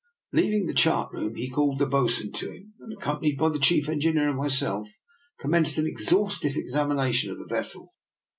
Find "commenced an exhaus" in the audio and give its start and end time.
5.39-6.39